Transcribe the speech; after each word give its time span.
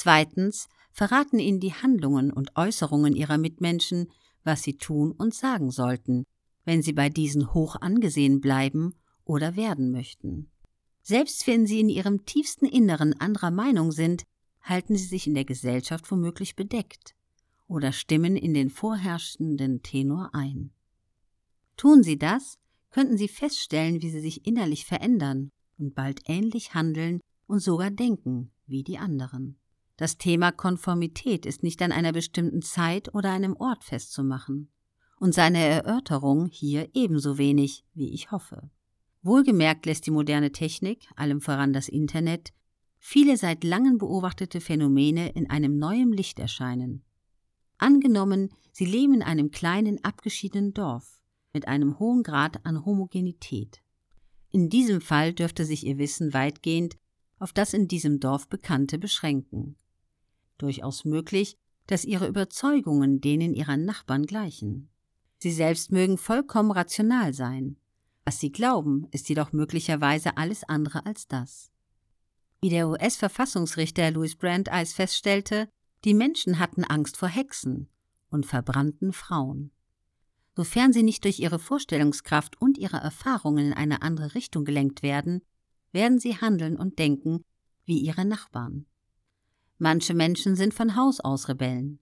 Zweitens 0.00 0.68
verraten 0.92 1.40
ihnen 1.40 1.58
die 1.58 1.74
Handlungen 1.74 2.32
und 2.32 2.54
Äußerungen 2.54 3.16
ihrer 3.16 3.36
Mitmenschen, 3.36 4.12
was 4.44 4.62
sie 4.62 4.76
tun 4.76 5.10
und 5.10 5.34
sagen 5.34 5.72
sollten, 5.72 6.22
wenn 6.64 6.82
sie 6.82 6.92
bei 6.92 7.08
diesen 7.08 7.52
hoch 7.52 7.74
angesehen 7.74 8.40
bleiben 8.40 8.94
oder 9.24 9.56
werden 9.56 9.90
möchten. 9.90 10.52
Selbst 11.02 11.48
wenn 11.48 11.66
sie 11.66 11.80
in 11.80 11.88
ihrem 11.88 12.24
tiefsten 12.26 12.64
Inneren 12.64 13.12
anderer 13.20 13.50
Meinung 13.50 13.90
sind, 13.90 14.22
halten 14.62 14.94
sie 14.94 15.06
sich 15.06 15.26
in 15.26 15.34
der 15.34 15.44
Gesellschaft 15.44 16.08
womöglich 16.12 16.54
bedeckt 16.54 17.16
oder 17.66 17.90
stimmen 17.90 18.36
in 18.36 18.54
den 18.54 18.70
vorherrschenden 18.70 19.82
Tenor 19.82 20.30
ein. 20.32 20.70
Tun 21.76 22.04
sie 22.04 22.18
das, 22.18 22.60
könnten 22.92 23.16
sie 23.16 23.26
feststellen, 23.26 24.00
wie 24.00 24.10
sie 24.10 24.20
sich 24.20 24.46
innerlich 24.46 24.86
verändern 24.86 25.50
und 25.76 25.96
bald 25.96 26.20
ähnlich 26.26 26.72
handeln 26.72 27.18
und 27.48 27.58
sogar 27.58 27.90
denken 27.90 28.52
wie 28.68 28.84
die 28.84 28.98
anderen. 28.98 29.58
Das 29.98 30.16
Thema 30.16 30.52
Konformität 30.52 31.44
ist 31.44 31.64
nicht 31.64 31.82
an 31.82 31.90
einer 31.90 32.12
bestimmten 32.12 32.62
Zeit 32.62 33.12
oder 33.16 33.32
einem 33.32 33.56
Ort 33.56 33.82
festzumachen. 33.82 34.70
Und 35.18 35.34
seine 35.34 35.58
Erörterung 35.58 36.46
hier 36.46 36.88
ebenso 36.94 37.36
wenig, 37.36 37.84
wie 37.94 38.14
ich 38.14 38.30
hoffe. 38.30 38.70
Wohlgemerkt 39.22 39.86
lässt 39.86 40.06
die 40.06 40.12
moderne 40.12 40.52
Technik, 40.52 41.08
allem 41.16 41.40
voran 41.40 41.72
das 41.72 41.88
Internet, 41.88 42.52
viele 43.00 43.36
seit 43.36 43.64
langem 43.64 43.98
beobachtete 43.98 44.60
Phänomene 44.60 45.30
in 45.30 45.50
einem 45.50 45.78
neuen 45.78 46.12
Licht 46.12 46.38
erscheinen. 46.38 47.02
Angenommen, 47.76 48.50
Sie 48.70 48.86
leben 48.86 49.14
in 49.14 49.22
einem 49.24 49.50
kleinen, 49.50 50.04
abgeschiedenen 50.04 50.74
Dorf 50.74 51.20
mit 51.52 51.66
einem 51.66 51.98
hohen 51.98 52.22
Grad 52.22 52.64
an 52.64 52.84
Homogenität. 52.84 53.82
In 54.50 54.68
diesem 54.68 55.00
Fall 55.00 55.32
dürfte 55.32 55.64
sich 55.64 55.84
Ihr 55.84 55.98
Wissen 55.98 56.32
weitgehend 56.34 56.96
auf 57.40 57.52
das 57.52 57.74
in 57.74 57.88
diesem 57.88 58.20
Dorf 58.20 58.48
Bekannte 58.48 58.98
beschränken 58.98 59.76
durchaus 60.58 61.04
möglich, 61.04 61.56
dass 61.86 62.04
ihre 62.04 62.28
Überzeugungen 62.28 63.20
denen 63.20 63.54
ihrer 63.54 63.76
Nachbarn 63.76 64.26
gleichen. 64.26 64.90
Sie 65.38 65.52
selbst 65.52 65.92
mögen 65.92 66.18
vollkommen 66.18 66.70
rational 66.70 67.32
sein. 67.32 67.76
Was 68.24 68.40
sie 68.40 68.52
glauben, 68.52 69.06
ist 69.10 69.28
jedoch 69.28 69.52
möglicherweise 69.52 70.36
alles 70.36 70.64
andere 70.64 71.06
als 71.06 71.28
das. 71.28 71.70
Wie 72.60 72.68
der 72.68 72.88
US-Verfassungsrichter 72.88 74.10
Louis 74.10 74.36
Brandeis 74.36 74.92
feststellte, 74.92 75.68
die 76.04 76.14
Menschen 76.14 76.58
hatten 76.58 76.84
Angst 76.84 77.16
vor 77.16 77.28
Hexen 77.28 77.88
und 78.30 78.46
verbrannten 78.46 79.12
Frauen. 79.12 79.70
Sofern 80.56 80.92
sie 80.92 81.04
nicht 81.04 81.24
durch 81.24 81.38
ihre 81.38 81.58
Vorstellungskraft 81.58 82.60
und 82.60 82.78
ihre 82.78 82.96
Erfahrungen 82.96 83.68
in 83.68 83.72
eine 83.72 84.02
andere 84.02 84.34
Richtung 84.34 84.64
gelenkt 84.64 85.02
werden, 85.02 85.40
werden 85.92 86.18
sie 86.18 86.36
handeln 86.36 86.76
und 86.76 86.98
denken 86.98 87.44
wie 87.84 87.98
ihre 87.98 88.24
Nachbarn. 88.24 88.86
Manche 89.78 90.12
Menschen 90.12 90.56
sind 90.56 90.74
von 90.74 90.96
Haus 90.96 91.20
aus 91.20 91.48
Rebellen. 91.48 92.00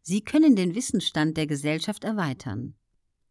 Sie 0.00 0.22
können 0.22 0.56
den 0.56 0.74
Wissensstand 0.74 1.36
der 1.36 1.46
Gesellschaft 1.46 2.04
erweitern. 2.04 2.74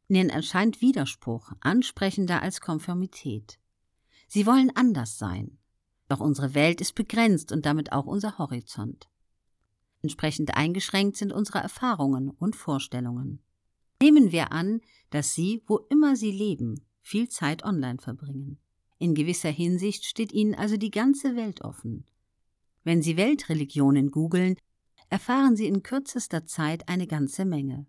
Ihnen 0.07 0.29
erscheint 0.29 0.81
Widerspruch 0.81 1.51
ansprechender 1.59 2.41
als 2.41 2.61
Konformität. 2.61 3.59
Sie 4.27 4.45
wollen 4.45 4.71
anders 4.75 5.17
sein. 5.17 5.57
Doch 6.07 6.19
unsere 6.19 6.53
Welt 6.53 6.79
ist 6.79 6.93
begrenzt 6.93 7.51
und 7.51 7.65
damit 7.65 7.91
auch 7.91 8.05
unser 8.05 8.37
Horizont. 8.37 9.09
Entsprechend 10.03 10.55
eingeschränkt 10.55 11.17
sind 11.17 11.33
unsere 11.33 11.59
Erfahrungen 11.59 12.29
und 12.29 12.55
Vorstellungen. 12.55 13.41
Nehmen 14.01 14.31
wir 14.31 14.51
an, 14.51 14.81
dass 15.09 15.33
Sie, 15.33 15.63
wo 15.65 15.79
immer 15.89 16.15
Sie 16.15 16.31
leben, 16.31 16.85
viel 17.01 17.27
Zeit 17.29 17.65
online 17.65 17.97
verbringen. 17.97 18.59
In 18.99 19.15
gewisser 19.15 19.49
Hinsicht 19.49 20.05
steht 20.05 20.31
Ihnen 20.31 20.55
also 20.55 20.77
die 20.77 20.91
ganze 20.91 21.35
Welt 21.35 21.61
offen. 21.61 22.05
Wenn 22.87 23.01
Sie 23.01 23.17
Weltreligionen 23.17 24.11
googeln, 24.11 24.55
erfahren 25.09 25.57
Sie 25.57 25.67
in 25.67 25.83
kürzester 25.83 26.45
Zeit 26.45 26.87
eine 26.87 27.05
ganze 27.05 27.43
Menge. 27.43 27.85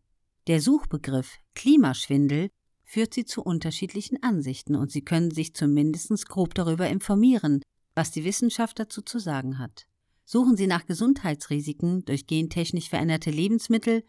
Der 0.48 0.60
Suchbegriff 0.60 1.38
Klimaschwindel 1.54 2.50
führt 2.82 3.14
Sie 3.14 3.24
zu 3.24 3.44
unterschiedlichen 3.44 4.20
Ansichten 4.24 4.74
und 4.74 4.90
Sie 4.90 5.02
können 5.02 5.30
sich 5.30 5.54
zumindest 5.54 6.28
grob 6.28 6.52
darüber 6.54 6.88
informieren, 6.88 7.62
was 7.94 8.10
die 8.10 8.24
Wissenschaft 8.24 8.80
dazu 8.80 9.00
zu 9.00 9.20
sagen 9.20 9.60
hat. 9.60 9.86
Suchen 10.24 10.56
Sie 10.56 10.66
nach 10.66 10.84
Gesundheitsrisiken 10.84 12.04
durch 12.04 12.26
gentechnisch 12.26 12.88
veränderte 12.88 13.30
Lebensmittel, 13.30 14.02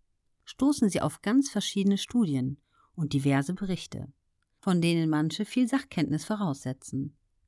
stoßen 0.44 0.90
Sie 0.90 1.02
auf 1.02 1.22
ganz 1.22 1.52
verschiedene 1.52 2.00
Studien 2.00 2.58
und 2.96 3.14
diverse 3.14 3.54
Berichte, 3.54 4.12
von 4.60 4.82
denen 4.82 5.08
manche 5.08 5.46
viel 5.46 5.68
Sachkenntnis 5.68 6.26
voraussetzen. 6.26 7.16